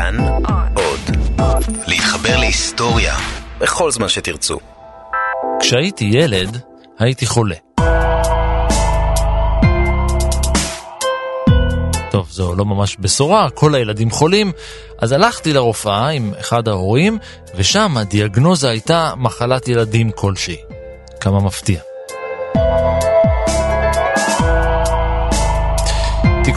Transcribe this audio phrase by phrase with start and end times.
[0.00, 0.16] כאן
[0.74, 1.16] עוד.
[1.86, 3.14] להתחבר להיסטוריה
[3.58, 4.58] בכל זמן שתרצו.
[5.60, 6.60] כשהייתי ילד,
[6.98, 7.54] הייתי חולה.
[12.10, 14.52] טוב, זו לא ממש בשורה, כל הילדים חולים,
[14.98, 17.18] אז הלכתי לרופאה עם אחד ההורים,
[17.54, 20.56] ושם הדיאגנוזה הייתה מחלת ילדים כלשהי.
[21.20, 21.89] כמה מפתיע.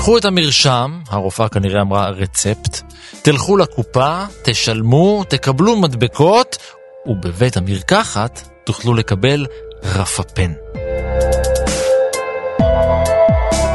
[0.04, 2.82] תיקחו את המרשם, הרופאה כנראה אמרה רצפט,
[3.22, 6.58] תלכו לקופה, תשלמו, תקבלו מדבקות,
[7.05, 9.46] ובבית המרקחת תוכלו לקבל
[9.84, 10.52] רפפן.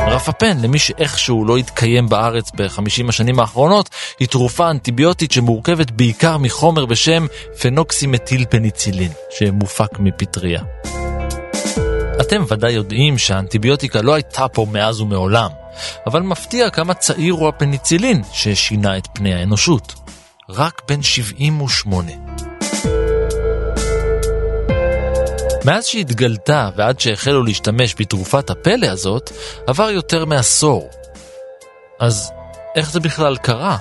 [0.07, 6.87] רפפן, למי שאיכשהו לא התקיים בארץ בחמישים השנים האחרונות, היא תרופה אנטיביוטית שמורכבת בעיקר מחומר
[6.87, 7.27] בשם
[7.60, 10.63] פנוקסימטיל פניצילין, שמופק מפטריה.
[12.21, 15.51] אתם ודאי יודעים שהאנטיביוטיקה לא הייתה פה מאז ומעולם,
[16.06, 19.95] אבל מפתיע כמה צעיר הוא הפניצילין ששינה את פני האנושות.
[20.48, 22.12] רק בן 78.
[25.65, 29.30] מאז שהתגלתה ועד שהחלו להשתמש בתרופת הפלא הזאת,
[29.66, 30.90] עבר יותר מעשור.
[32.01, 32.32] אז
[32.76, 33.79] איך זה בכלל קרה?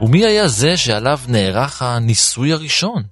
[0.00, 3.02] ומי היה זה שעליו נערך הניסוי הראשון?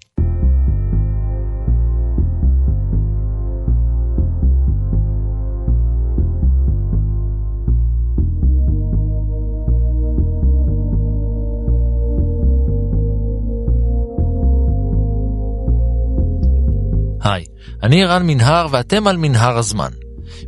[17.25, 17.44] היי,
[17.83, 19.91] אני ערן מנהר ואתם על מנהר הזמן.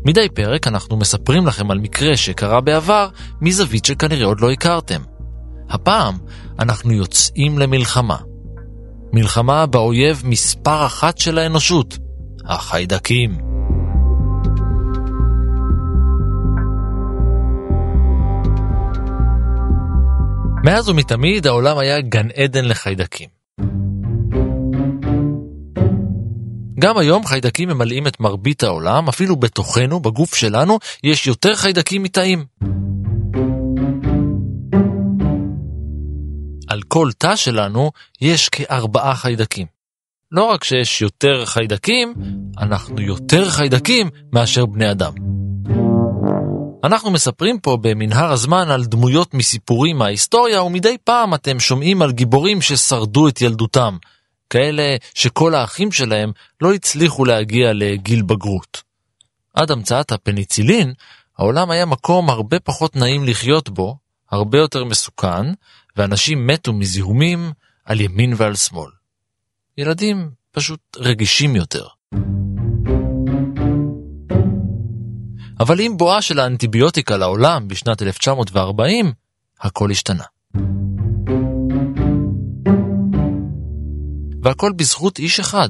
[0.04, 3.08] מדי פרק אנחנו מספרים לכם על מקרה שקרה בעבר
[3.40, 5.02] מזווית שכנראה עוד לא הכרתם.
[5.68, 6.18] הפעם
[6.58, 8.16] אנחנו יוצאים למלחמה.
[9.12, 11.98] מלחמה באויב מספר אחת של האנושות,
[12.44, 13.38] החיידקים.
[20.64, 23.35] מאז ומתמיד העולם היה גן עדן לחיידקים.
[26.78, 32.44] גם היום חיידקים ממלאים את מרבית העולם, אפילו בתוכנו, בגוף שלנו, יש יותר חיידקים מתאים.
[36.68, 37.90] על כל תא שלנו
[38.20, 39.66] יש כארבעה חיידקים.
[40.32, 42.14] לא רק שיש יותר חיידקים,
[42.58, 45.12] אנחנו יותר חיידקים מאשר בני אדם.
[46.84, 52.62] אנחנו מספרים פה במנהר הזמן על דמויות מסיפורים מההיסטוריה, ומדי פעם אתם שומעים על גיבורים
[52.62, 53.96] ששרדו את ילדותם.
[54.50, 58.82] כאלה שכל האחים שלהם לא הצליחו להגיע לגיל בגרות.
[59.54, 60.92] עד המצאת הפניצילין,
[61.38, 63.96] העולם היה מקום הרבה פחות נעים לחיות בו,
[64.30, 65.46] הרבה יותר מסוכן,
[65.96, 67.52] ואנשים מתו מזיהומים
[67.84, 68.90] על ימין ועל שמאל.
[69.78, 71.86] ילדים פשוט רגישים יותר.
[75.60, 79.12] אבל עם בואה של האנטיביוטיקה לעולם בשנת 1940,
[79.60, 80.24] הכל השתנה.
[84.46, 85.68] והכל בזכות איש אחד,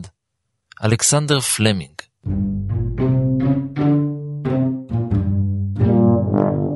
[0.84, 1.92] אלכסנדר פלמינג.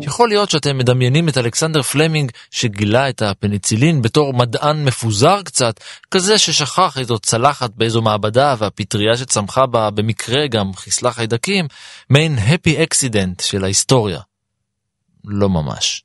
[0.03, 6.39] יכול להיות שאתם מדמיינים את אלכסנדר פלמינג שגילה את הפניצילין בתור מדען מפוזר קצת, כזה
[6.39, 11.67] ששכח איזו צלחת באיזו מעבדה והפטריה שצמחה בה במקרה גם חיסלה חיידקים,
[12.11, 14.21] מעין happy accident של ההיסטוריה.
[15.25, 16.03] לא ממש.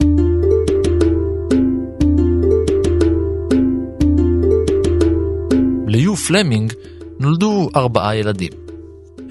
[5.96, 6.74] ליו פלמינג
[7.20, 8.52] נולדו ארבעה ילדים.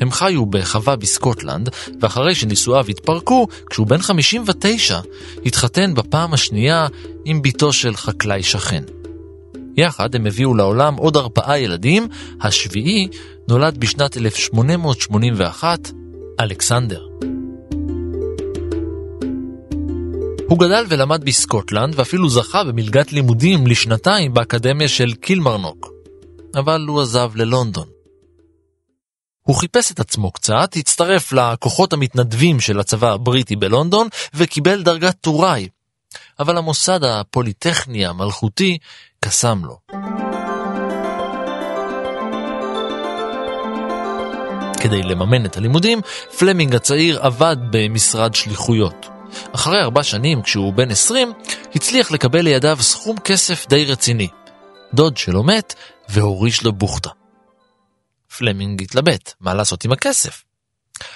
[0.00, 1.68] הם חיו בחווה בסקוטלנד,
[2.00, 5.00] ואחרי שנישואיו התפרקו, כשהוא בן 59,
[5.46, 6.86] התחתן בפעם השנייה
[7.24, 8.84] עם בתו של חקלאי שכן.
[9.76, 12.08] יחד הם הביאו לעולם עוד ארבעה ילדים,
[12.40, 13.08] השביעי
[13.48, 15.90] נולד בשנת 1881,
[16.40, 17.06] אלכסנדר.
[20.48, 25.93] הוא גדל ולמד בסקוטלנד ואפילו זכה במלגת לימודים לשנתיים באקדמיה של קילמרנוק.
[26.54, 27.88] אבל הוא עזב ללונדון.
[29.42, 35.68] הוא חיפש את עצמו קצת, הצטרף לכוחות המתנדבים של הצבא הבריטי בלונדון וקיבל דרגת טוראי,
[36.38, 38.78] אבל המוסד הפוליטכני המלכותי
[39.20, 39.78] קסם לו.
[44.80, 46.00] כדי לממן את הלימודים,
[46.38, 49.06] פלמינג הצעיר עבד במשרד שליחויות.
[49.52, 51.32] אחרי ארבע שנים, כשהוא בן 20,
[51.74, 54.28] הצליח לקבל לידיו סכום כסף די רציני.
[54.94, 55.74] דוד שלו מת
[56.08, 57.10] והוריש לו בוכטה.
[58.38, 60.44] פלמינג התלבט, מה לעשות עם הכסף?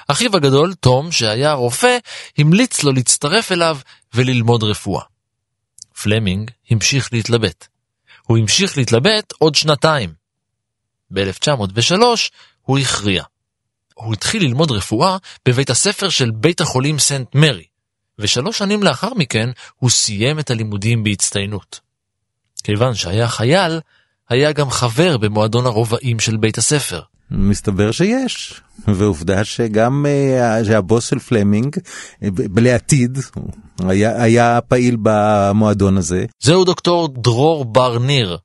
[0.09, 1.99] אחיו הגדול, תום, שהיה רופא,
[2.39, 3.79] המליץ לו להצטרף אליו
[4.15, 5.05] וללמוד רפואה.
[6.03, 7.67] פלמינג המשיך להתלבט.
[8.23, 10.15] הוא המשיך להתלבט עוד שנתיים.
[11.11, 12.03] ב-1903
[12.63, 13.25] הוא הכריע.
[13.95, 15.17] הוא התחיל ללמוד רפואה
[15.49, 17.65] בבית הספר של בית החולים סנט מרי,
[18.19, 21.81] ושלוש שנים לאחר מכן הוא סיים את הלימודים בהצטיינות.
[22.65, 23.81] כיוון שהיה חייל,
[24.31, 27.01] היה גם חבר במועדון הרובעים של בית הספר.
[27.31, 32.27] מסתבר שיש, ועובדה שגם uh, שהבוס של פלמינג, uh,
[32.57, 33.19] לעתיד,
[33.79, 36.27] היה, היה פעיל במועדון הזה.
[36.43, 38.39] זהו דוקטור דרור בר ניר,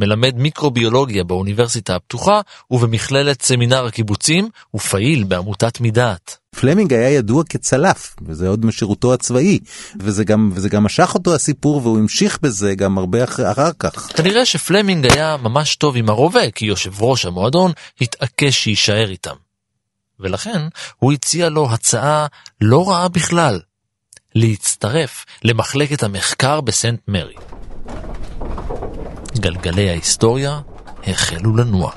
[0.00, 6.36] מלמד מיקרוביולוגיה באוניברסיטה הפתוחה ובמכללת סמינר הקיבוצים, ופעיל בעמותת מדעת.
[6.50, 9.58] פלמינג היה ידוע כצלף, וזה עוד משירותו הצבאי,
[10.00, 14.16] וזה גם, וזה גם משך אותו הסיפור, והוא המשיך בזה גם הרבה אחר, אחר כך.
[14.16, 19.36] כנראה שפלמינג היה ממש טוב עם הרובה, כי יושב ראש המועדון התעקש שיישאר איתם.
[20.20, 20.60] ולכן
[20.98, 22.26] הוא הציע לו הצעה
[22.60, 23.60] לא רעה בכלל,
[24.34, 27.34] להצטרף למחלקת המחקר בסנט מרי.
[29.40, 30.60] גלגלי ההיסטוריה
[31.06, 31.90] החלו לנוע.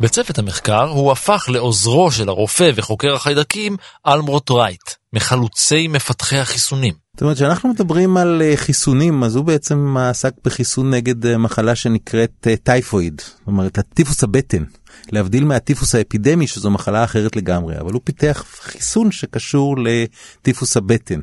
[0.00, 3.76] בצוות המחקר הוא הפך לעוזרו של הרופא וחוקר החיידקים
[4.06, 6.94] אלמרוט רייט, מחלוצי מפתחי החיסונים.
[7.14, 11.74] זאת אומרת, כשאנחנו מדברים על אה, חיסונים, אז הוא בעצם עסק בחיסון נגד אה, מחלה
[11.74, 14.64] שנקראת אה, טייפויד, זאת אומרת, הטיפוס הבטן.
[15.12, 21.20] להבדיל מהטיפוס האפידמי, שזו מחלה אחרת לגמרי, אבל הוא פיתח חיסון שקשור לטיפוס הבטן,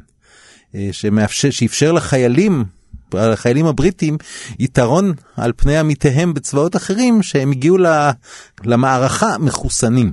[0.92, 2.66] שמאפשר, שאפשר לחיילים
[3.20, 4.18] החיילים הבריטים
[4.60, 7.78] יתרון על פני עמיתיהם בצבאות אחרים שהם הגיעו
[8.64, 10.12] למערכה מחוסנים.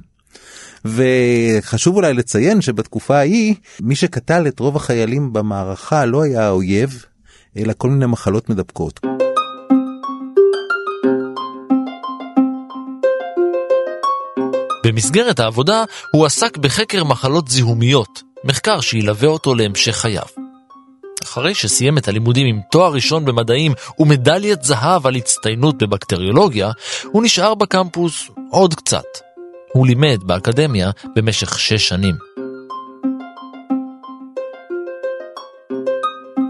[0.85, 7.05] וחשוב אולי לציין שבתקופה ההיא מי שקטל את רוב החיילים במערכה לא היה האויב
[7.57, 9.01] אלא כל מיני מחלות מדבקות.
[14.87, 20.40] במסגרת העבודה הוא עסק בחקר מחלות זיהומיות, מחקר שילווה אותו להמשך חייו.
[21.23, 26.71] אחרי שסיים את הלימודים עם תואר ראשון במדעים ומדליית זהב על הצטיינות בבקטריולוגיה,
[27.05, 29.05] הוא נשאר בקמפוס עוד קצת.
[29.73, 32.15] הוא לימד באקדמיה במשך שש שנים.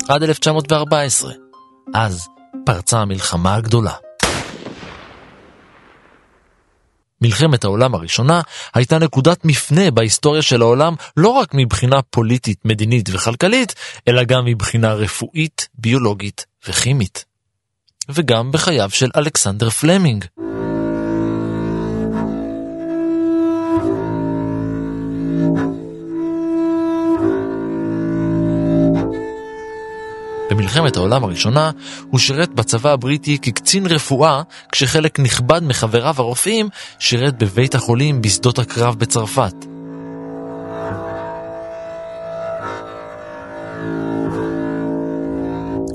[0.09, 1.33] עד 1914.
[1.95, 2.29] אז
[2.67, 3.95] פרצה המלחמה הגדולה.
[7.23, 8.41] מלחמת העולם הראשונה
[8.75, 13.75] הייתה נקודת מפנה בהיסטוריה של העולם לא רק מבחינה פוליטית, מדינית וכלכלית,
[14.09, 17.25] אלא גם מבחינה רפואית, ביולוגית וכימית.
[18.09, 20.25] וגם בחייו של אלכסנדר פלמינג.
[30.71, 31.71] במלחמת העולם הראשונה
[32.11, 36.69] הוא שירת בצבא הבריטי כקצין רפואה, כשחלק נכבד מחבריו הרופאים
[36.99, 39.55] שירת בבית החולים בשדות הקרב בצרפת.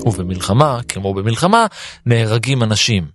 [0.06, 1.66] ובמלחמה, כמו במלחמה,
[2.06, 3.08] נהרגים אנשים.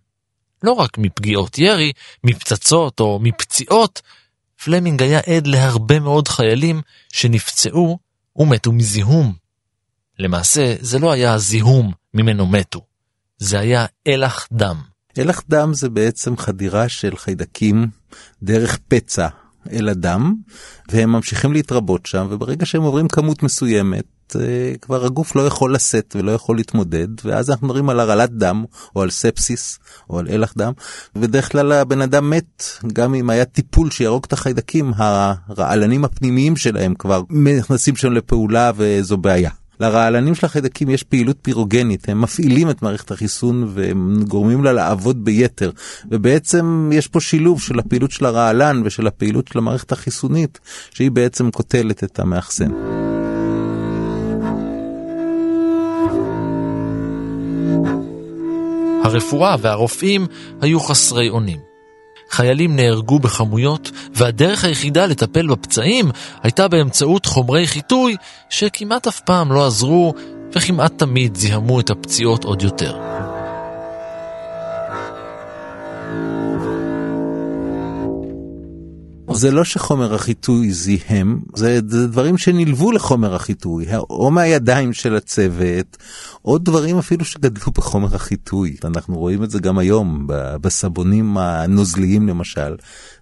[0.64, 1.92] לא רק מפגיעות ירי,
[2.24, 4.02] מפצצות או מפציעות,
[4.64, 6.82] פלמינג היה עד להרבה מאוד חיילים
[7.14, 8.00] שנפצעו
[8.36, 9.41] ומתו מזיהום.
[10.22, 12.82] למעשה, זה לא היה הזיהום ממנו מתו,
[13.38, 14.78] זה היה אלח דם.
[15.18, 17.88] אלח דם זה בעצם חדירה של חיידקים
[18.44, 19.28] דרך פצע
[19.72, 20.36] אל הדם,
[20.92, 26.16] והם ממשיכים להתרבות שם, וברגע שהם עוברים כמות מסוימת, אה, כבר הגוף לא יכול לשאת
[26.20, 28.66] ולא יכול להתמודד, ואז אנחנו מדברים על הרעלת דם,
[28.96, 29.80] או על ספסיס,
[30.10, 30.72] או על אלח דם,
[31.16, 32.64] ובדרך כלל הבן אדם מת,
[32.94, 39.18] גם אם היה טיפול שיהרוג את החיידקים, הרעלנים הפנימיים שלהם כבר נכנסים שם לפעולה וזו
[39.18, 39.61] בעיה.
[39.82, 45.26] לרעלנים של החיידקים יש פעילות פירוגנית, הם מפעילים את מערכת החיסון והם גורמים לה לעבוד
[45.26, 45.72] ביתר.
[46.12, 50.60] ובעצם יש פה שילוב של הפעילות של הרעלן ושל הפעילות של המערכת החיסונית,
[50.94, 52.72] שהיא בעצם קוטלת את המאחסן.
[59.04, 60.28] הרפואה והרופאים
[60.62, 61.60] היו חסרי אונים.
[62.32, 63.92] חיילים נהרגו בכמויות,
[64.22, 66.12] והדרך היחידה לטפל בפצעים
[66.44, 68.16] הייתה באמצעות חומרי חיטוי
[68.50, 70.14] שכמעט אף פעם לא עזרו
[70.56, 72.98] וכמעט תמיד זיהמו את הפציעות עוד יותר.
[79.36, 85.98] זה לא שחומר החיטוי זיהם, זה, זה דברים שנלוו לחומר החיטוי, או מהידיים של הצוות,
[86.46, 88.76] או דברים אפילו שגדלו בחומר החיטוי.
[88.84, 90.28] אנחנו רואים את זה גם היום
[90.62, 92.76] בסבונים הנוזליים למשל.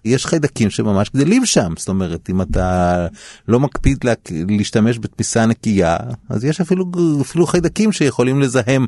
[0.04, 3.06] יש חיידקים שממש גדלים שם, זאת אומרת, אם אתה
[3.48, 4.12] לא מקפיד לה,
[4.48, 5.96] להשתמש בתמיסה נקייה,
[6.28, 6.84] אז יש אפילו,
[7.20, 8.86] אפילו חיידקים שיכולים לזהם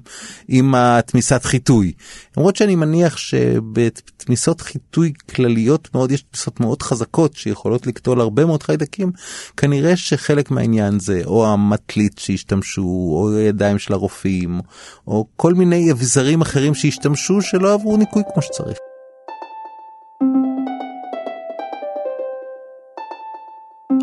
[0.49, 1.93] עם התמיסת חיטוי.
[2.37, 8.63] למרות שאני מניח שבתמיסות חיטוי כלליות מאוד, יש תמיסות מאוד חזקות שיכולות לקטול הרבה מאוד
[8.63, 9.13] חיידקים,
[9.57, 14.61] כנראה שחלק מהעניין זה או המטלית שהשתמשו, או הידיים של הרופאים,
[15.07, 18.79] או כל מיני אביזרים אחרים שהשתמשו שלא עברו ניקוי כמו שצריך.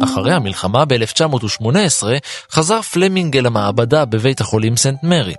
[0.03, 2.03] אחרי המלחמה ב-1918
[2.51, 5.35] חזר פלמינג אל המעבדה בבית החולים סנט מרי.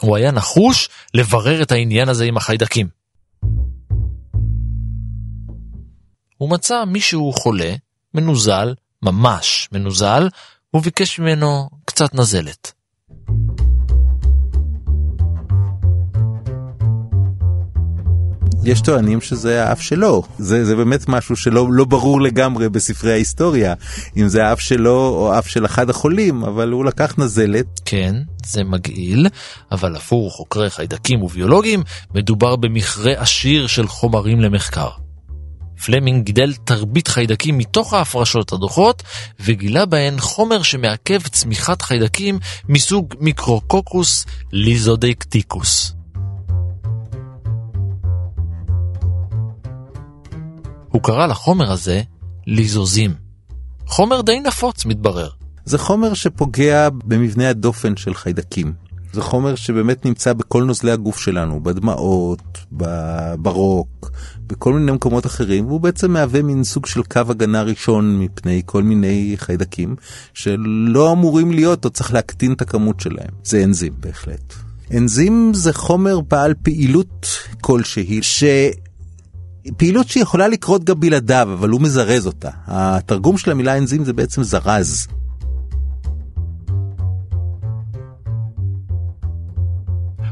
[0.00, 2.99] הוא היה נחוש לברר את העניין הזה עם החיידקים.
[6.40, 7.74] הוא מצא מישהו חולה,
[8.14, 10.28] מנוזל, ממש מנוזל,
[10.74, 12.72] וביקש ממנו קצת נזלת.
[18.64, 23.74] יש טוענים שזה האף שלו, זה, זה באמת משהו שלא לא ברור לגמרי בספרי ההיסטוריה,
[24.16, 27.66] אם זה האף שלו או אף של אחד החולים, אבל הוא לקח נזלת.
[27.84, 29.26] כן, זה מגעיל,
[29.72, 31.82] אבל עבור חוקרי חיידקים וביולוגים,
[32.14, 34.88] מדובר במכרה עשיר של חומרים למחקר.
[35.84, 39.02] פלמינג גידל תרבית חיידקים מתוך ההפרשות הדוחות,
[39.40, 45.92] וגילה בהן חומר שמעכב צמיחת חיידקים מסוג מיקרוקוקוס ליזודקטיקוס.
[50.88, 52.02] הוא קרא לחומר הזה
[52.46, 53.14] ליזוזים.
[53.86, 55.30] חומר די נפוץ מתברר.
[55.64, 58.89] זה חומר שפוגע במבנה הדופן של חיידקים.
[59.12, 62.58] זה חומר שבאמת נמצא בכל נוזלי הגוף שלנו, בדמעות,
[63.38, 64.10] ברוק,
[64.46, 68.82] בכל מיני מקומות אחרים, והוא בעצם מהווה מין סוג של קו הגנה ראשון מפני כל
[68.82, 69.96] מיני חיידקים
[70.34, 73.30] שלא אמורים להיות או צריך להקטין את הכמות שלהם.
[73.44, 74.54] זה אנזים בהחלט.
[74.96, 77.26] אנזים זה חומר בעל פעילות
[77.60, 78.44] כלשהי, ש...
[79.76, 82.50] פעילות שיכולה לקרות גם בלעדיו, אבל הוא מזרז אותה.
[82.66, 85.06] התרגום של המילה אנזים זה בעצם זרז.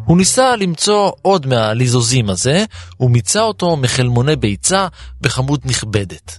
[0.08, 2.64] הוא ניסה למצוא עוד מהליזוזים הזה,
[3.00, 4.88] ומיצה אותו מחלמוני ביצה
[5.20, 6.38] בכמות נכבדת.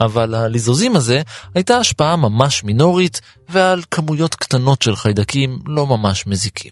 [0.00, 1.22] אבל הליזוזים הזה
[1.54, 6.70] הייתה השפעה ממש מינורית, ועל כמויות קטנות של חיידקים לא ממש מזיקים.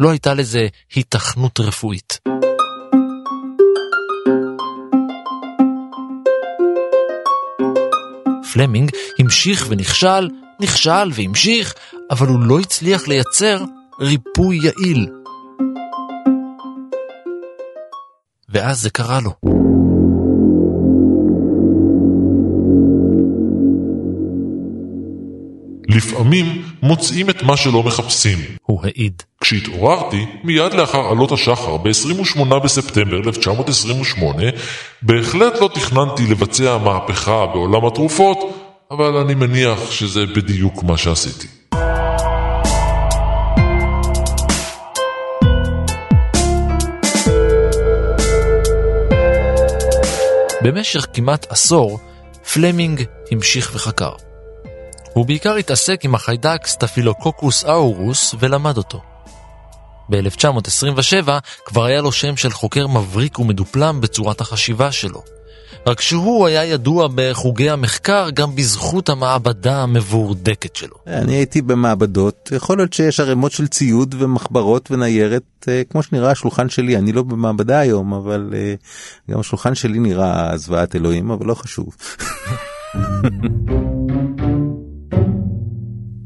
[0.00, 2.18] לא הייתה לזה היתכנות רפואית.
[8.52, 10.28] פלמינג המשיך ונכשל,
[10.60, 11.74] נכשל והמשיך,
[12.10, 13.64] אבל הוא לא הצליח לייצר
[14.00, 15.06] ריפוי יעיל.
[18.56, 19.30] ואז זה קרה לו.
[25.88, 28.38] לפעמים מוצאים את מה שלא מחפשים.
[28.62, 29.22] הוא העיד.
[29.40, 34.42] כשהתעוררתי, מיד לאחר עלות השחר ב-28 בספטמבר 1928,
[35.02, 38.38] בהחלט לא תכננתי לבצע מהפכה בעולם התרופות,
[38.90, 41.55] אבל אני מניח שזה בדיוק מה שעשיתי.
[50.66, 51.98] במשך כמעט עשור,
[52.52, 54.12] פלמינג המשיך וחקר.
[55.12, 59.02] הוא בעיקר התעסק עם החיידק סטפילוקוקוס אאורוס ולמד אותו.
[60.08, 61.30] ב-1927
[61.64, 65.35] כבר היה לו שם של חוקר מבריק ומדופלם בצורת החשיבה שלו.
[65.86, 70.96] רק שהוא היה ידוע בחוגי המחקר גם בזכות המעבדה המבורדקת שלו.
[71.06, 76.68] אני הייתי במעבדות, יכול להיות שיש ערימות של ציוד ומחברות וניירת, אה, כמו שנראה השולחן
[76.68, 78.74] שלי, אני לא במעבדה היום, אבל אה,
[79.30, 81.96] גם השולחן שלי נראה זוועת אלוהים, אבל לא חשוב.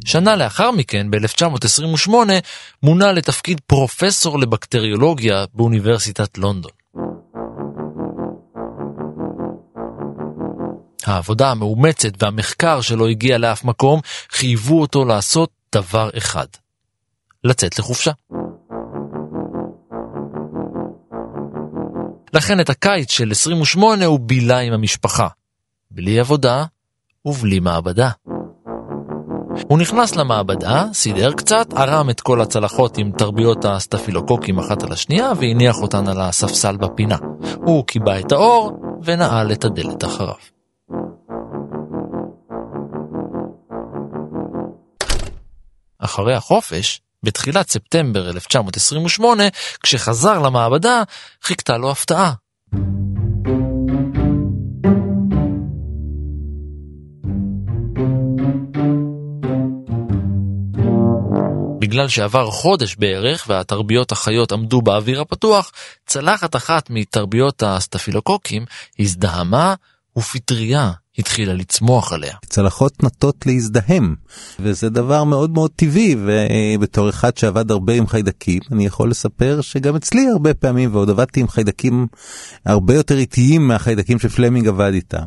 [0.05, 2.11] שנה לאחר מכן, ב-1928,
[2.83, 6.80] מונה לתפקיד פרופסור לבקטריולוגיה באוניברסיטת לונדון.
[11.07, 16.47] העבודה המאומצת והמחקר שלא הגיע לאף מקום חייבו אותו לעשות דבר אחד,
[17.45, 18.13] לצאת לחופשה.
[22.33, 25.29] לכן את הקיץ של 28 הוא בילה עם המשפחה,
[25.91, 26.65] בלי עבודה
[27.25, 28.11] ובלי מעבדה.
[29.69, 35.33] הוא נכנס למעבדה, סידר קצת, ערם את כל הצלחות עם תרביות הסטפילוקוקים אחת על השנייה
[35.37, 37.17] והניח אותן על הספסל בפינה.
[37.57, 38.73] הוא קיבע את האור
[39.05, 40.60] ונעל את הדלת אחריו.
[46.01, 49.45] אחרי החופש, בתחילת ספטמבר 1928,
[49.83, 51.03] כשחזר למעבדה,
[51.43, 52.33] חיכתה לו הפתעה.
[61.91, 65.73] בגלל שעבר חודש בערך והתרביות החיות עמדו באוויר הפתוח,
[66.07, 68.65] צלחת אחת מתרביות הסטפילוקוקים
[68.99, 69.75] הזדהמה
[70.19, 72.35] ופטריה התחילה לצמוח עליה.
[72.47, 74.15] צלחות נוטות להזדהם,
[74.61, 79.97] וזה דבר מאוד מאוד טבעי, ובתור אחד שעבד הרבה עם חיידקים, אני יכול לספר שגם
[79.97, 82.07] אצלי הרבה פעמים, ועוד עבדתי עם חיידקים
[82.67, 85.25] הרבה יותר איטיים מהחיידקים שפלמינג עבד איתם.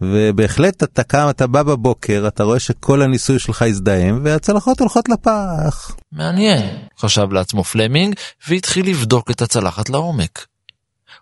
[0.00, 5.96] ובהחלט אתה קם, אתה בא בבוקר, אתה רואה שכל הניסוי שלך הזדהם, והצלחות הולכות לפח.
[6.12, 8.14] מעניין, חשב לעצמו פלמינג,
[8.48, 10.46] והתחיל לבדוק את הצלחת לעומק.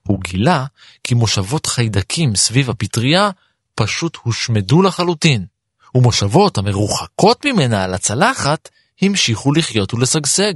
[0.03, 0.65] הוא גילה
[1.05, 3.31] כי מושבות חיידקים סביב הפטריה
[3.75, 5.47] פשוט הושמדו לחלוטין,
[5.95, 8.69] ומושבות המרוחקות ממנה על הצלחת
[9.03, 10.55] המשיכו לחיות ולשגשג.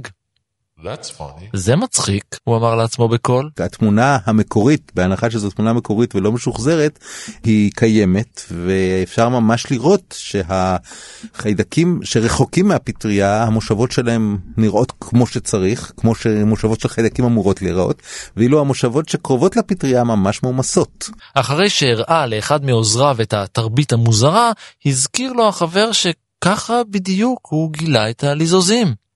[0.83, 1.45] That's funny.
[1.53, 3.49] זה מצחיק, הוא אמר לעצמו בקול.
[3.59, 6.99] התמונה המקורית, בהנחה שזו תמונה מקורית ולא משוחזרת,
[7.43, 16.79] היא קיימת, ואפשר ממש לראות שהחיידקים שרחוקים מהפטריה, המושבות שלהם נראות כמו שצריך, כמו שמושבות
[16.79, 18.01] של חיידקים אמורות להיראות,
[18.37, 21.09] ואילו המושבות שקרובות לפטריה ממש מומסות.
[21.35, 24.51] אחרי שהראה לאחד מעוזריו את התרבית המוזרה,
[24.85, 29.08] הזכיר לו החבר שככה בדיוק הוא גילה את הליזוזים.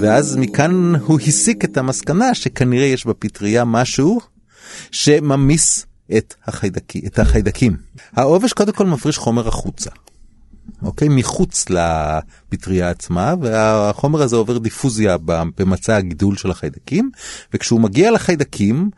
[0.00, 4.20] ואז מכאן הוא הסיק את המסקנה שכנראה יש בפטריה משהו
[4.90, 5.86] שממיס
[6.16, 7.76] את, החיידקי, את החיידקים.
[8.12, 9.90] העובש קודם כל מפריש חומר החוצה.
[10.82, 11.08] אוקיי?
[11.10, 17.10] מחוץ לפטריה עצמה, והחומר הזה עובר דיפוזיה במצע הגידול של החיידקים,
[17.54, 18.90] וכשהוא מגיע לחיידקים,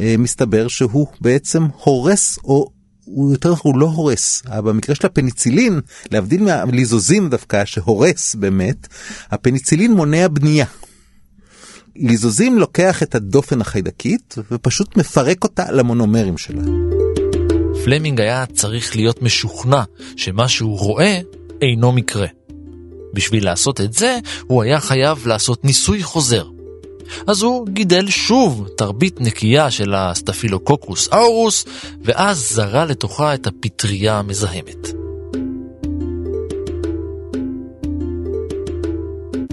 [0.00, 2.70] אה, מסתבר שהוא בעצם הורס או
[3.14, 8.88] הוא יותר הוא לא הורס, במקרה של הפניצילין, להבדיל מהליזוזים דווקא שהורס באמת,
[9.30, 10.66] הפניצילין מונע בנייה.
[11.96, 16.62] ליזוזים לוקח את הדופן החיידקית ופשוט מפרק אותה למונומרים שלה.
[17.84, 19.82] פלמינג היה צריך להיות משוכנע
[20.16, 21.20] שמה שהוא רואה
[21.62, 22.26] אינו מקרה.
[23.14, 26.46] בשביל לעשות את זה, הוא היה חייב לעשות ניסוי חוזר.
[27.26, 31.64] אז הוא גידל שוב תרבית נקייה של הסטפילוקוקוס אורוס,
[32.04, 34.88] ואז זרה לתוכה את הפטריה המזהמת.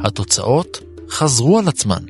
[0.03, 2.03] התוצאות חזרו על עצמן.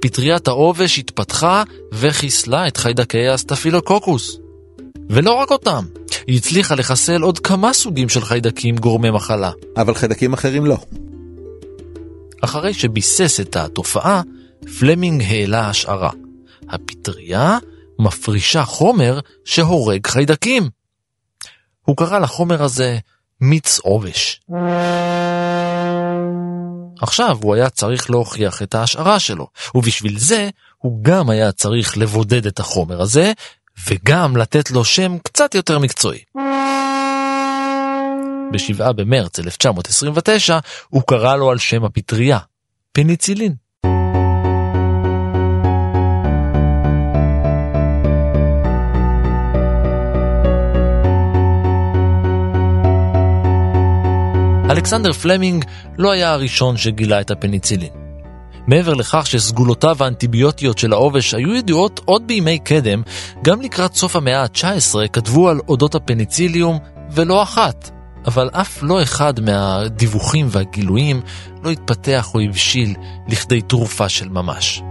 [0.00, 4.38] פטריית העובש התפתחה וחיסלה את חיידקי הסטפילוקוקוס.
[5.10, 5.84] ולא רק אותם,
[6.26, 9.50] היא הצליחה לחסל עוד כמה סוגים של חיידקים גורמי מחלה.
[9.76, 10.76] אבל חיידקים אחרים לא.
[12.40, 14.22] אחרי שביסס את התופעה,
[14.78, 16.10] פלמינג העלה השערה.
[16.68, 17.58] הפטריה
[17.98, 20.68] מפרישה חומר שהורג חיידקים.
[21.84, 22.98] הוא קרא לחומר הזה
[23.40, 24.40] מיץ עובש.
[27.00, 32.46] עכשיו הוא היה צריך להוכיח את ההשערה שלו, ובשביל זה הוא גם היה צריך לבודד
[32.46, 33.32] את החומר הזה,
[33.88, 36.18] וגם לתת לו שם קצת יותר מקצועי.
[38.52, 42.38] ב-7 במרץ 1929 הוא קרא לו על שם הפטריה,
[42.92, 43.54] פניצילין.
[54.70, 55.64] אלכסנדר פלמינג
[55.98, 57.90] לא היה הראשון שגילה את הפניצילין.
[58.66, 63.02] מעבר לכך שסגולותיו האנטיביוטיות של העובש היו ידועות עוד בימי קדם,
[63.42, 66.78] גם לקראת סוף המאה ה-19 כתבו על אודות הפניציליום
[67.10, 67.90] ולא אחת.
[68.26, 71.20] אבל אף לא אחד מהדיווחים והגילויים
[71.64, 72.94] לא התפתח או הבשיל
[73.28, 74.82] לכדי תרופה של ממש.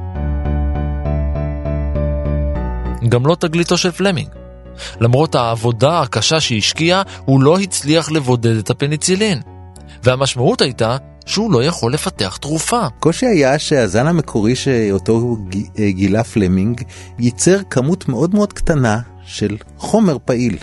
[3.09, 4.29] גם לא תגליתו של פלמינג.
[5.01, 9.41] למרות העבודה הקשה שהשקיע, הוא לא הצליח לבודד את הפניצילין.
[10.03, 12.87] והמשמעות הייתה שהוא לא יכול לפתח תרופה.
[12.99, 15.37] קושי היה שהזן המקורי שאותו
[15.79, 16.81] אה, גילה פלמינג
[17.19, 20.57] ייצר כמות מאוד מאוד קטנה של חומר פעיל.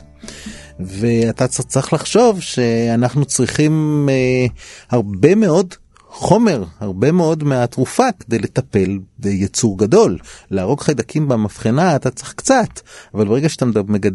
[0.80, 4.46] ואתה צריך לחשוב שאנחנו צריכים אה,
[4.90, 5.74] הרבה מאוד
[6.18, 10.18] חומר, הרבה מאוד מהתרופה כדי לטפל ביצור גדול.
[10.50, 12.80] להרוג חיידקים במבחנה אתה צריך קצת,
[13.14, 13.66] אבל ברגע שאתה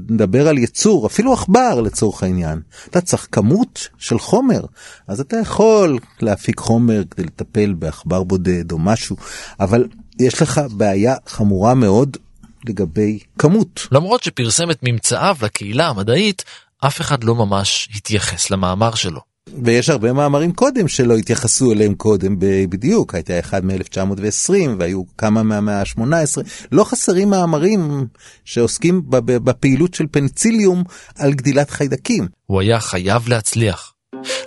[0.10, 4.62] מדבר על יצור, אפילו עכבר לצורך העניין, אתה צריך כמות של חומר.
[5.08, 9.16] אז אתה יכול להפיק חומר כדי לטפל בעכבר בודד או משהו,
[9.60, 9.88] אבל
[10.20, 12.18] יש לך בעיה חמורה מאוד
[12.66, 13.88] לגבי כמות.
[13.92, 16.44] למרות שפרסם את ממצאיו לקהילה המדעית,
[16.88, 19.31] אף אחד לא ממש התייחס למאמר שלו.
[19.50, 22.36] ויש הרבה מאמרים קודם שלא התייחסו אליהם קודם
[22.70, 28.08] בדיוק, הייתה אחד מ-1920 והיו כמה מהמאה ה-18, לא חסרים מאמרים
[28.46, 30.84] שעוסקים בפעילות של פניציליום
[31.18, 32.28] על גדילת חיידקים.
[32.46, 33.94] הוא היה חייב להצליח.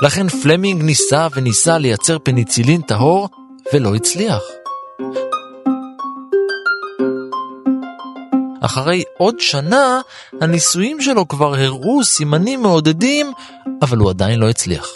[0.02, 3.28] לכן פלמינג ניסה וניסה לייצר פניצילין טהור
[3.72, 4.42] ולא הצליח.
[8.64, 10.00] אחרי עוד שנה,
[10.40, 13.32] הניסויים שלו כבר הראו סימנים מעודדים,
[13.82, 14.86] אבל הוא עדיין לא הצליח.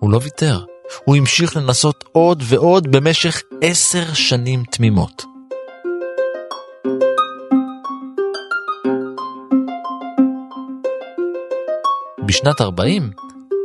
[0.00, 0.64] הוא לא ויתר,
[1.04, 5.24] הוא המשיך לנסות עוד ועוד במשך עשר שנים תמימות.
[12.26, 13.10] בשנת 40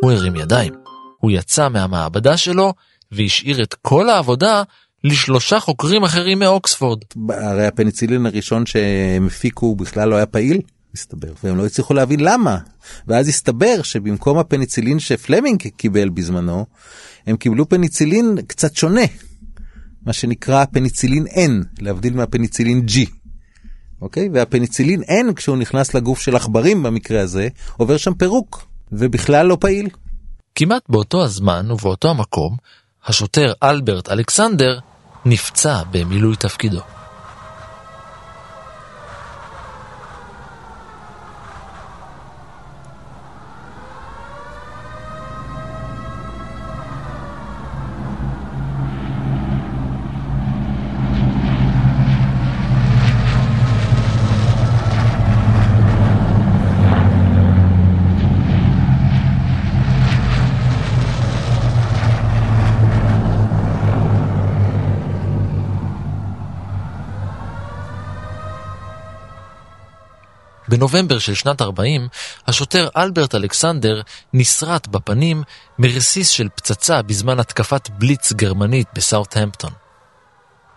[0.01, 0.73] הוא הרים ידיים.
[1.17, 2.73] הוא יצא מהמעבדה שלו
[3.11, 4.63] והשאיר את כל העבודה
[5.03, 6.99] לשלושה חוקרים אחרים מאוקספורד.
[7.29, 10.61] הרי הפניצילין הראשון שהם הפיקו בכלל לא היה פעיל,
[10.95, 12.57] מסתבר, והם לא הצליחו להבין למה.
[13.07, 16.65] ואז הסתבר שבמקום הפניצילין שפלמינג קיבל בזמנו,
[17.27, 19.01] הם קיבלו פניצילין קצת שונה,
[20.05, 23.09] מה שנקרא פניצילין N, להבדיל מהפניצילין G.
[24.01, 24.29] אוקיי?
[24.33, 29.89] והפניצילין אין כשהוא נכנס לגוף של עכברים במקרה הזה, עובר שם פירוק, ובכלל לא פעיל.
[30.55, 32.57] כמעט באותו הזמן ובאותו המקום,
[33.05, 34.79] השוטר אלברט אלכסנדר
[35.25, 36.81] נפצע במילוי תפקידו.
[70.71, 72.07] בנובמבר של שנת 40,
[72.47, 74.01] השוטר אלברט אלכסנדר
[74.33, 75.43] נסרט בפנים
[75.79, 79.71] מרסיס של פצצה בזמן התקפת בליץ גרמנית בסאוטהמפטון.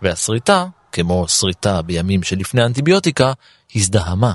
[0.03, 3.33] והסריטה, כמו סריטה בימים שלפני האנטיביוטיקה,
[3.75, 4.33] הזדהמה.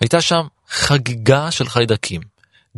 [0.00, 2.20] הייתה שם חגיגה של חיידקים,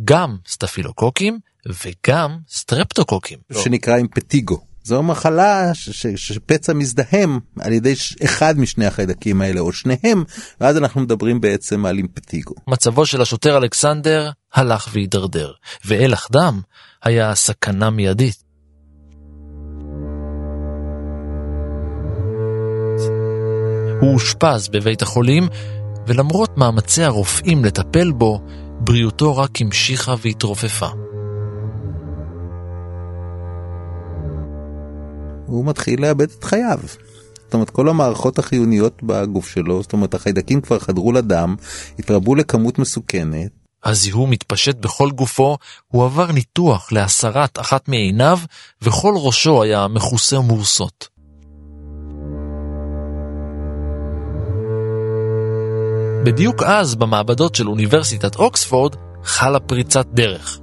[0.03, 3.39] גם סטפילוקוקים וגם סטרפטוקוקים.
[3.63, 4.72] שנקרא אימפטיגו.
[4.83, 5.71] זו מחלה
[6.15, 7.93] שפצע מזדהם על ידי
[8.23, 10.23] אחד משני החיידקים האלה או שניהם
[10.61, 12.55] ואז אנחנו מדברים בעצם על אימפטיגו.
[12.67, 15.51] מצבו של השוטר אלכסנדר הלך והידרדר
[15.85, 16.61] ואלח דם
[17.03, 18.43] היה סכנה מיידית.
[24.01, 25.47] הוא אושפז בבית החולים
[26.07, 28.41] ולמרות מאמצי הרופאים לטפל בו
[28.79, 31.02] בריאותו רק המשיכה והתרופפה.
[35.53, 36.79] הוא מתחיל לאבד את חייו.
[37.45, 41.55] זאת אומרת, כל המערכות החיוניות בגוף שלו, זאת אומרת, החיידקים כבר חדרו לדם,
[41.99, 43.51] התרבו לכמות מסוכנת.
[43.83, 48.39] הזיהום התפשט בכל גופו, הוא עבר ניתוח להסרת אחת מעיניו,
[48.81, 51.07] וכל ראשו היה מכוסה מורסות.
[56.25, 60.59] בדיוק אז, במעבדות של אוניברסיטת אוקספורד, חלה פריצת דרך.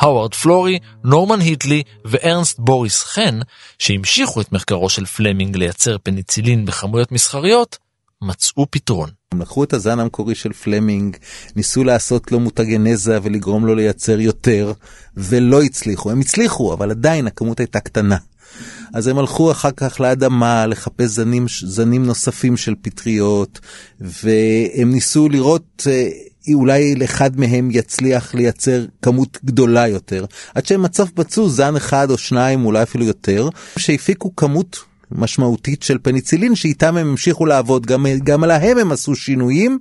[0.00, 3.40] האווארד פלורי, נורמן היטלי וארנסט בוריס חן,
[3.78, 7.78] שהמשיכו את מחקרו של פלמינג לייצר פניצילין בכמויות מסחריות,
[8.22, 9.10] מצאו פתרון.
[9.32, 11.16] הם לקחו את הזן המקורי של פלמינג,
[11.56, 14.72] ניסו לעשות לו מוטגנזה ולגרום לו לייצר יותר,
[15.16, 16.10] ולא הצליחו.
[16.10, 18.16] הם הצליחו, אבל עדיין הכמות הייתה קטנה.
[18.94, 23.60] אז הם הלכו אחר כך לאדמה לחפש זנים, זנים נוספים של פטריות,
[24.00, 26.08] והם ניסו לראות אה,
[26.54, 32.18] אולי לאחד מהם יצליח לייצר כמות גדולה יותר, עד שהם בסוף מצאו זן אחד או
[32.18, 38.44] שניים, אולי אפילו יותר, שהפיקו כמות משמעותית של פניצילין שאיתם הם המשיכו לעבוד, גם, גם
[38.44, 39.78] עליהם הם עשו שינויים,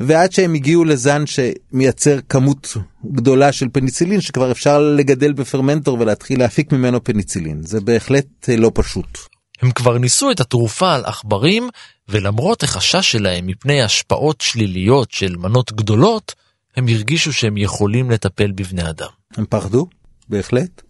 [0.00, 2.76] ועד שהם הגיעו לזן שמייצר כמות
[3.12, 7.62] גדולה של פניצילין שכבר אפשר לגדל בפרמנטור ולהתחיל להפיק ממנו פניצילין.
[7.62, 9.35] זה בהחלט לא פשוט.
[9.62, 11.68] הם כבר ניסו את התרופה על עכברים,
[12.08, 16.34] ולמרות החשש שלהם מפני השפעות שליליות של מנות גדולות,
[16.76, 19.08] הם הרגישו שהם יכולים לטפל בבני אדם.
[19.36, 19.86] הם פחדו,
[20.28, 20.82] בהחלט.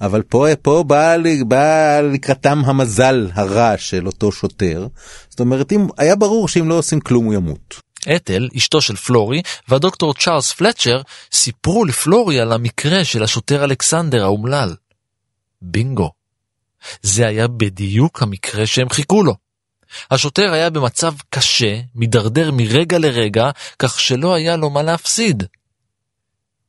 [0.00, 4.86] אבל פה, פה בא, בא לקראתם המזל הרע של אותו שוטר.
[5.28, 7.80] זאת אומרת, אם, היה ברור שאם לא עושים כלום הוא ימות.
[8.16, 11.00] אתל, אשתו של פלורי, והדוקטור צ'ארלס פלצ'ר
[11.32, 14.74] סיפרו לפלורי על המקרה של השוטר אלכסנדר האומלל.
[15.62, 16.21] בינגו.
[17.02, 19.34] זה היה בדיוק המקרה שהם חיכו לו.
[20.10, 25.42] השוטר היה במצב קשה, מידרדר מרגע לרגע, כך שלא היה לו מה להפסיד.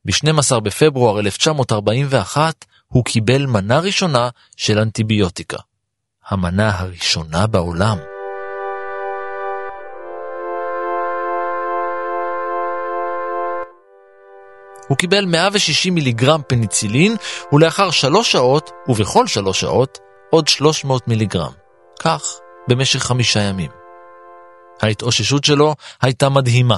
[0.05, 5.57] ב-12 בפברואר 1941 הוא קיבל מנה ראשונה של אנטיביוטיקה.
[6.27, 8.12] המנה הראשונה בעולם.
[14.87, 17.15] הוא קיבל 160 מיליגרם פניצילין,
[17.53, 19.97] ולאחר שלוש שעות, ובכל שלוש שעות,
[20.31, 21.51] עוד 300 מיליגרם.
[21.99, 22.23] כך
[22.67, 23.71] במשך חמישה ימים.
[24.81, 26.77] ההתאוששות שלו הייתה מדהימה.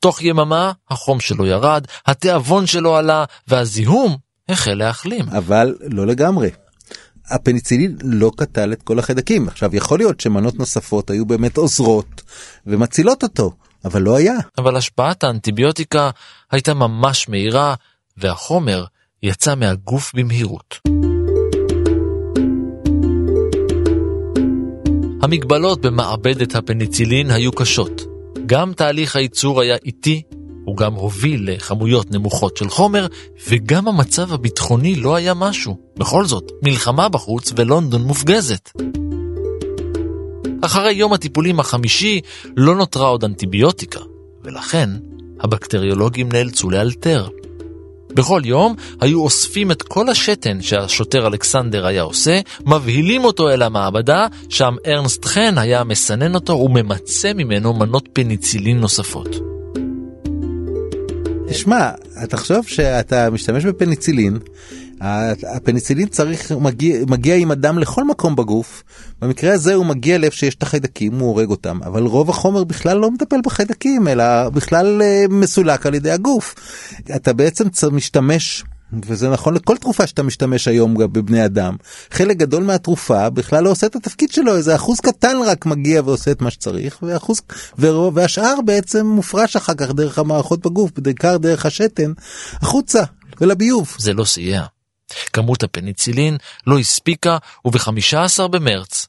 [0.00, 4.16] תוך יממה החום שלו ירד, התיאבון שלו עלה, והזיהום
[4.48, 5.28] החל להחלים.
[5.28, 6.50] אבל לא לגמרי.
[7.30, 9.48] הפניצילין לא קטל את כל החיידקים.
[9.48, 12.22] עכשיו, יכול להיות שמנות נוספות היו באמת עוזרות
[12.66, 13.52] ומצילות אותו,
[13.84, 14.34] אבל לא היה.
[14.58, 16.10] אבל השפעת האנטיביוטיקה
[16.50, 17.74] הייתה ממש מהירה,
[18.16, 18.84] והחומר
[19.22, 20.78] יצא מהגוף במהירות.
[25.22, 28.02] המגבלות במעבדת הפניצילין היו קשות.
[28.46, 30.22] גם תהליך הייצור היה איטי,
[30.64, 33.06] הוא גם הוביל לכמויות נמוכות של חומר,
[33.48, 35.78] וגם המצב הביטחוני לא היה משהו.
[35.98, 38.70] בכל זאת, מלחמה בחוץ ולונדון מופגזת.
[40.62, 42.20] אחרי יום הטיפולים החמישי
[42.56, 44.00] לא נותרה עוד אנטיביוטיקה,
[44.44, 44.90] ולכן
[45.40, 47.28] הבקטריולוגים נאלצו לאלתר.
[48.14, 54.26] בכל יום היו אוספים את כל השתן שהשוטר אלכסנדר היה עושה, מבהילים אותו אל המעבדה,
[54.48, 59.55] שם ארנסט חן היה מסנן אותו וממצה ממנו מנות פניצילין נוספות.
[61.48, 61.90] תשמע,
[62.28, 64.38] תחשוב שאתה משתמש בפניצילין,
[65.56, 68.82] הפניצילין צריך, הוא מגיע, מגיע עם אדם לכל מקום בגוף,
[69.22, 72.98] במקרה הזה הוא מגיע לאיפה שיש את החיידקים, הוא הורג אותם, אבל רוב החומר בכלל
[72.98, 76.54] לא מטפל בחיידקים, אלא בכלל אה, מסולק על ידי הגוף.
[77.16, 81.76] אתה בעצם משתמש וזה נכון לכל תרופה שאתה משתמש היום בבני אדם.
[82.10, 86.30] חלק גדול מהתרופה בכלל לא עושה את התפקיד שלו, איזה אחוז קטן רק מגיע ועושה
[86.30, 87.40] את מה שצריך, ואחוז,
[88.14, 92.12] והשאר בעצם מופרש אחר כך דרך המערכות בגוף, בעיקר דרך השתן,
[92.52, 93.02] החוצה
[93.40, 93.96] ולביוב.
[93.98, 94.62] זה לא סייע.
[95.32, 99.06] כמות הפניצילין לא הספיקה, וב-15 במרץ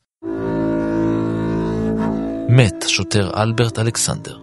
[2.50, 4.38] מת שוטר אלברט אלכסנדר.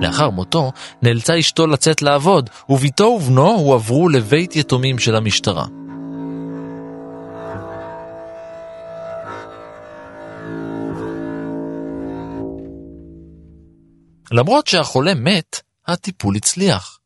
[0.00, 5.66] לאחר מותו נאלצה אשתו לצאת לעבוד, וביתו ובנו הועברו לבית יתומים של המשטרה.
[14.32, 16.98] למרות שהחולה מת, הטיפול הצליח.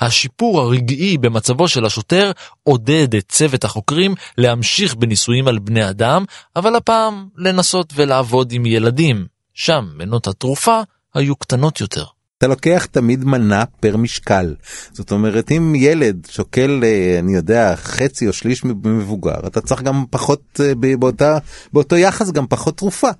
[0.00, 2.32] השיפור הרגעי במצבו של השוטר
[2.62, 6.24] עודד את צוות החוקרים להמשיך בניסויים על בני אדם,
[6.56, 10.80] אבל הפעם לנסות ולעבוד עם ילדים, שם מנות התרופה
[11.14, 12.04] היו קטנות יותר.
[12.38, 14.54] אתה לוקח תמיד מנה פר משקל.
[14.92, 20.04] זאת אומרת, אם ילד שוקל, אה, אני יודע, חצי או שליש ממבוגר, אתה צריך גם
[20.10, 21.38] פחות, אה, באותה,
[21.72, 23.10] באותו יחס גם פחות תרופה.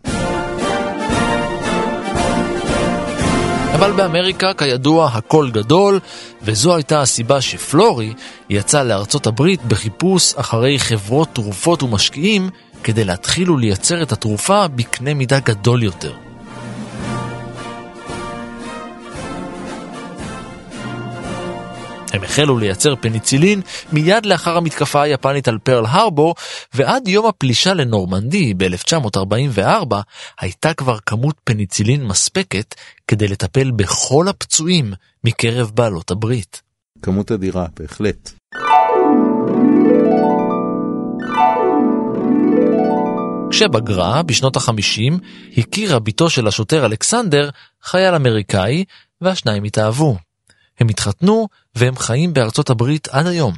[3.74, 6.00] אבל באמריקה, כידוע, הכל גדול,
[6.42, 8.14] וזו הייתה הסיבה שפלורי
[8.50, 12.50] יצא לארצות הברית בחיפוש אחרי חברות תרופות ומשקיעים
[12.84, 16.25] כדי להתחיל ולייצר את התרופה בקנה מידה גדול יותר.
[22.16, 23.60] הם החלו לייצר פניצילין
[23.92, 26.34] מיד לאחר המתקפה היפנית על פרל הרבור,
[26.74, 29.94] ועד יום הפלישה לנורמנדי ב-1944
[30.40, 32.74] הייתה כבר כמות פניצילין מספקת
[33.08, 34.92] כדי לטפל בכל הפצועים
[35.24, 36.62] מקרב בעלות הברית.
[37.02, 38.30] כמות אדירה, בהחלט.
[43.50, 45.14] כשבגרה, בשנות ה-50,
[45.56, 47.50] הכירה בתו של השוטר אלכסנדר
[47.82, 48.84] חייל אמריקאי,
[49.20, 50.25] והשניים התאהבו.
[50.80, 53.54] הם התחתנו והם חיים בארצות הברית עד היום.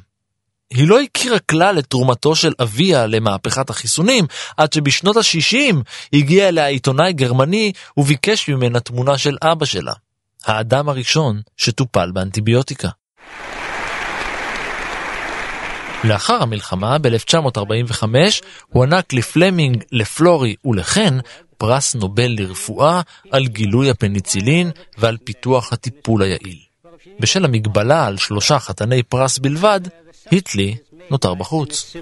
[0.70, 4.26] היא לא הכירה כלל את תרומתו של אביה למהפכת החיסונים,
[4.56, 5.76] עד שבשנות ה-60
[6.12, 9.92] הגיע אליה עיתונאי גרמני וביקש ממנה תמונה של אבא שלה,
[10.44, 12.88] האדם הראשון שטופל באנטיביוטיקה.
[16.04, 18.04] לאחר המלחמה, ב-1945,
[18.68, 21.18] הוענק לפלמינג, לפלורי ולחן
[21.58, 23.00] פרס נובל לרפואה
[23.30, 26.67] על גילוי הפניצילין ועל פיתוח הטיפול היעיל.
[27.20, 29.80] בשל המגבלה על שלושה חתני פרס בלבד,
[30.30, 30.76] היטלי
[31.10, 31.96] נותר בחוץ.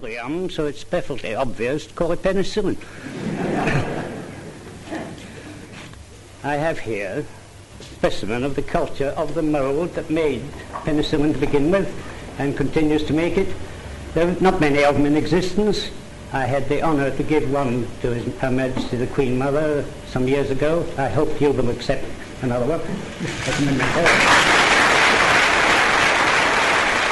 [6.45, 7.25] I have here
[7.99, 10.43] specimen of the culture of the mold that made
[10.85, 11.89] penicillin to begin with
[12.39, 13.49] and continues to make it.
[14.15, 15.91] There are not many of them in existence.
[16.33, 20.29] I had the honor to give one to His, Her Majesty the Queen Mother some
[20.29, 20.87] years ago.
[20.99, 22.05] I hope you will accept
[22.43, 22.83] another one.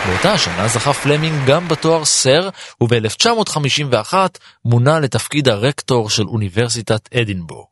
[0.07, 2.49] באותה השנה זכה פלמינג גם בתואר סר,
[2.81, 4.15] וב-1951
[4.65, 7.67] מונה לתפקיד הרקטור של אוניברסיטת אדינבורג.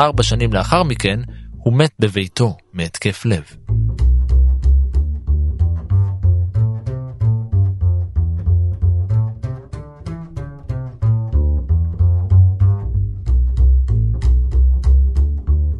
[0.00, 1.20] ארבע שנים לאחר מכן
[1.56, 3.42] הוא מת בביתו מהתקף לב.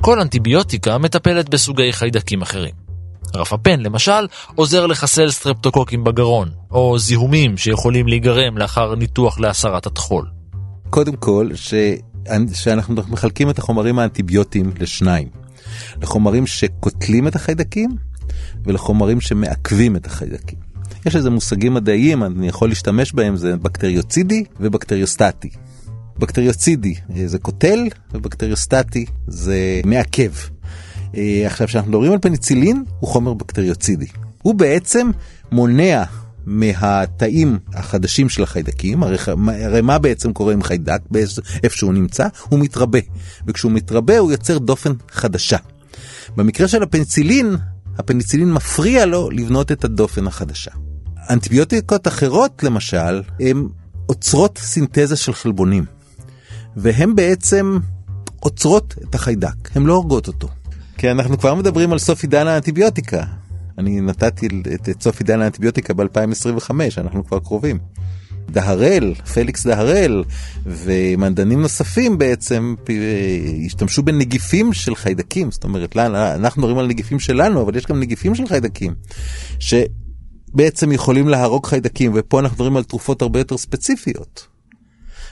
[0.01, 2.80] כל אנטיביוטיקה מטפלת בסוגי חיידקים אחרים.
[3.37, 10.27] רפפן, למשל, עוזר לחסל סטרפטוקוקים בגרון, או זיהומים שיכולים להיגרם לאחר ניתוח להסרת הטחול.
[10.91, 11.75] קודם כל, ש...
[12.53, 15.29] שאנחנו מחלקים את החומרים האנטיביוטיים לשניים.
[16.03, 17.91] לחומרים שקוטלים את החיידקים
[18.65, 20.59] ולחומרים שמעכבים את החיידקים.
[21.07, 25.51] יש איזה מושגים מדעיים, אני יכול להשתמש בהם, זה בקטריוצידי ובקטריוסטטי.
[26.19, 26.95] בקטריוצידי
[27.27, 27.79] זה קוטל
[28.13, 30.31] ובקטריוסטטי זה מעכב.
[31.17, 34.07] אה, עכשיו, כשאנחנו מדברים על פניצילין, הוא חומר בקטריוצידי.
[34.43, 35.11] הוא בעצם
[35.53, 36.05] מונע
[36.47, 39.17] מהתאים החדשים של החיידקים, הרי,
[39.65, 41.01] הרי מה בעצם קורה עם חיידק,
[41.63, 42.29] איפה שהוא נמצא?
[42.49, 42.99] הוא מתרבה,
[43.47, 45.57] וכשהוא מתרבה הוא יוצר דופן חדשה.
[46.37, 47.57] במקרה של הפניצילין,
[47.99, 50.71] הפניצילין מפריע לו לבנות את הדופן החדשה.
[51.31, 53.69] אנטיביוטיקות אחרות למשל, הן
[54.07, 55.85] עוצרות סינתזה של חלבונים.
[56.77, 57.79] והן בעצם
[58.41, 60.49] עוצרות את החיידק, הן לא הורגות אותו.
[61.01, 63.25] כי אנחנו כבר מדברים על סוף עידן האנטיביוטיקה.
[63.79, 67.79] אני נתתי את, סוף עידן האנטיביוטיקה ב-2025, אנחנו כבר קרובים.
[68.51, 70.25] דהרל, פליקס דהרל
[70.67, 72.75] ומנדנים נוספים בעצם
[73.67, 78.35] השתמשו בנגיפים של חיידקים, זאת אומרת, אנחנו מדברים על נגיפים שלנו, אבל יש גם נגיפים
[78.35, 78.95] של חיידקים,
[79.59, 84.47] שבעצם יכולים להרוג חיידקים, ופה אנחנו מדברים על תרופות הרבה יותר ספציפיות.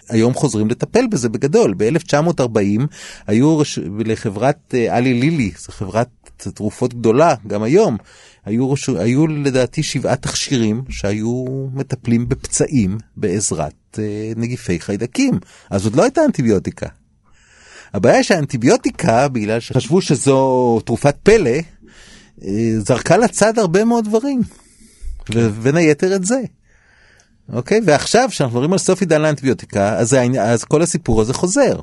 [0.09, 1.75] היום חוזרים לטפל בזה בגדול.
[1.77, 2.83] ב-1940
[3.27, 3.61] היו
[4.05, 7.97] לחברת אלי אה, לילי, זו חברת תרופות גדולה, גם היום,
[8.45, 11.45] היו, היו לדעתי שבעה תכשירים שהיו
[11.75, 15.39] מטפלים בפצעים בעזרת אה, נגיפי חיידקים.
[15.71, 16.87] אז עוד לא הייתה אנטיביוטיקה.
[17.95, 21.51] הבעיה שהאנטיביוטיקה, בגלל שחשבו שזו תרופת פלא,
[22.45, 24.41] אה, זרקה לצד הרבה מאוד דברים.
[25.35, 26.41] ובין היתר את זה.
[27.53, 27.81] אוקיי?
[27.85, 31.81] ועכשיו, כשאנחנו מדברים על סוף עידן לאנטיביוטיקה, אז, אז כל הסיפור הזה חוזר.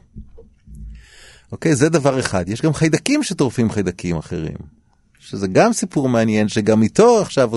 [1.52, 1.76] אוקיי?
[1.76, 2.50] זה דבר אחד.
[2.50, 4.76] יש גם חיידקים שטורפים חיידקים אחרים.
[5.30, 7.52] שזה גם סיפור מעניין שגם איתו עכשיו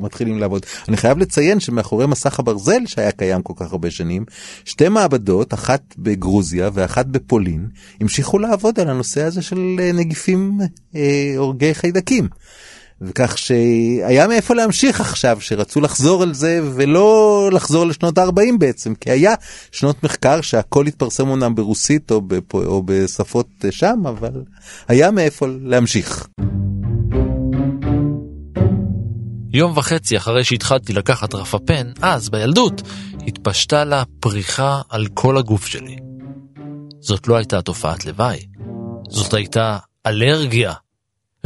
[0.00, 0.66] מתחילים לעבוד.
[0.88, 4.24] אני חייב לציין שמאחורי מסך הברזל שהיה קיים כל כך הרבה שנים,
[4.64, 7.68] שתי מעבדות, אחת בגרוזיה ואחת בפולין,
[8.00, 10.58] המשיכו לעבוד על הנושא הזה של אה, נגיפים
[10.94, 12.28] אה, הורגי חיידקים.
[13.00, 19.10] וכך שהיה מאיפה להמשיך עכשיו, שרצו לחזור על זה ולא לחזור לשנות ה-40 בעצם, כי
[19.10, 19.34] היה
[19.72, 22.54] שנות מחקר שהכל התפרסם אומנם ברוסית או, בפ...
[22.54, 24.42] או בשפות שם, אבל
[24.88, 26.26] היה מאיפה להמשיך.
[29.52, 32.82] יום וחצי אחרי שהתחלתי לקחת רפפן, אז, בילדות,
[33.26, 35.96] התפשטה לה פריחה על כל הגוף שלי.
[37.00, 38.46] זאת לא הייתה תופעת לוואי,
[39.08, 40.72] זאת הייתה אלרגיה.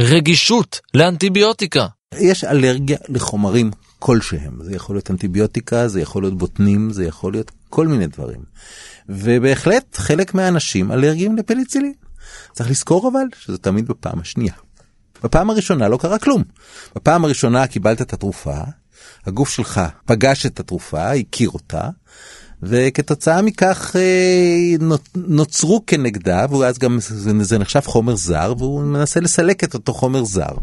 [0.01, 1.87] רגישות לאנטיביוטיקה.
[2.15, 7.51] יש אלרגיה לחומרים כלשהם, זה יכול להיות אנטיביוטיקה, זה יכול להיות בוטנים, זה יכול להיות
[7.69, 8.39] כל מיני דברים.
[9.09, 11.93] ובהחלט חלק מהאנשים אלרגיים לפניצילין.
[12.53, 14.53] צריך לזכור אבל שזה תמיד בפעם השנייה.
[15.23, 16.43] בפעם הראשונה לא קרה כלום.
[16.95, 18.57] בפעם הראשונה קיבלת את התרופה,
[19.25, 21.89] הגוף שלך פגש את התרופה, הכיר אותה,
[22.63, 24.75] וכתוצאה מכך אה,
[25.15, 26.97] נוצרו כנגדה, ואז גם
[27.41, 30.53] זה נחשב חומר זר, והוא מנסה לסלק את אותו חומר זר.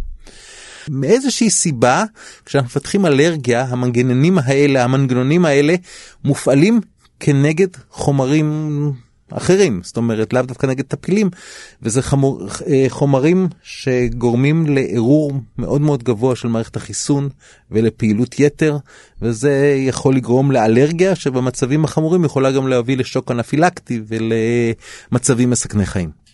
[0.88, 2.04] מאיזושהי סיבה,
[2.44, 5.74] כשאנחנו מפתחים אלרגיה, המנגנונים האלה, המנגנונים האלה,
[6.24, 6.80] מופעלים
[7.20, 8.92] כנגד חומרים
[9.32, 11.30] אחרים, זאת אומרת לאו דווקא נגד טפילים,
[11.82, 17.28] וזה חמור, אה, חומרים שגורמים לערעור מאוד מאוד גבוה של מערכת החיסון
[17.70, 18.76] ולפעילות יתר,
[19.22, 26.25] וזה יכול לגרום לאלרגיה שבמצבים החמורים יכולה גם להביא לשוק אנפילקטי ולמצבים מסכני חיים.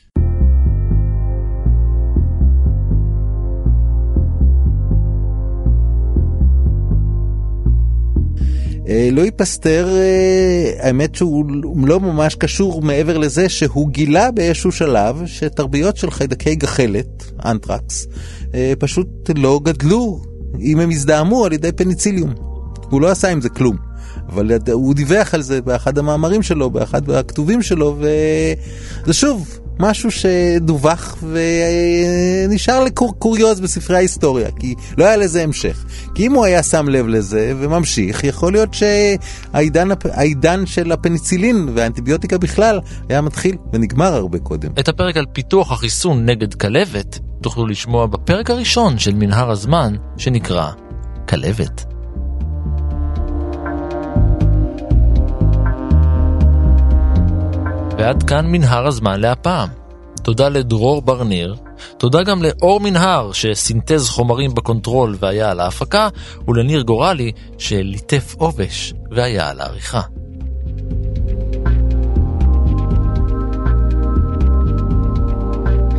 [9.12, 11.44] לואי פסטר, אה, האמת שהוא
[11.86, 18.06] לא ממש קשור מעבר לזה שהוא גילה באיזשהו שלב שתרביות של חיידקי גחלת, אנטרקס,
[18.54, 20.20] אה, פשוט לא גדלו
[20.60, 22.34] אם הם הזדהמו על ידי פניציליום.
[22.90, 23.76] הוא לא עשה עם זה כלום.
[24.28, 31.24] אבל הוא דיווח על זה באחד המאמרים שלו, באחד הכתובים שלו, וזה שוב, משהו שדווח
[32.48, 35.84] ונשאר לקוריוז בספרי ההיסטוריה, כי לא היה לזה המשך.
[36.14, 42.80] כי אם הוא היה שם לב לזה וממשיך, יכול להיות שהעידן של הפניצילין והאנטיביוטיקה בכלל
[43.08, 44.70] היה מתחיל ונגמר הרבה קודם.
[44.78, 50.70] את הפרק על פיתוח החיסון נגד כלבת תוכלו לשמוע בפרק הראשון של מנהר הזמן, שנקרא
[51.28, 51.91] כלבת.
[57.98, 59.68] ועד כאן מנהר הזמן להפעם.
[60.22, 61.56] תודה לדרור ברניר,
[61.98, 66.08] תודה גם לאור מנהר שסינתז חומרים ב control והיה על ההפקה,
[66.48, 70.00] ולניר גורלי שליטף עובש והיה על העריכה.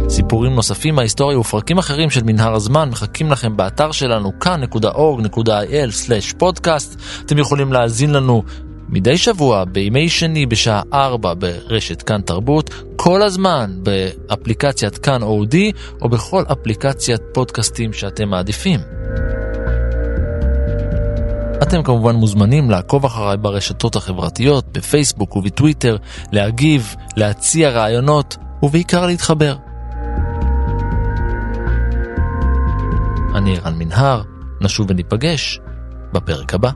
[0.10, 6.96] סיפורים נוספים מההיסטוריה ופרקים אחרים של מנהר הזמן מחכים לכם באתר שלנו כאן.org.il/פודקאסט.
[7.26, 8.44] אתם יכולים להאזין לנו
[8.90, 16.10] מדי שבוע, בימי שני בשעה 4 ברשת כאן תרבות, כל הזמן באפליקציית כאן אודי או
[16.10, 18.80] בכל אפליקציית פודקאסטים שאתם מעדיפים.
[21.64, 25.98] אתם כמובן מוזמנים לעקוב אחריי ברשתות החברתיות, בפייסבוק ובטוויטר,
[26.32, 29.56] להגיב, להציע רעיונות ובעיקר להתחבר.
[33.36, 34.22] אני ערן מנהר,
[34.62, 35.60] נשוב וניפגש
[36.14, 36.72] בפרק הבא.